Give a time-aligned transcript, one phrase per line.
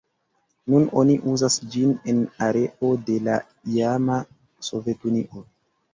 [0.71, 3.37] Nun oni uzas ĝin en areo de la
[3.77, 4.17] iama
[4.71, 5.45] Sovetunio.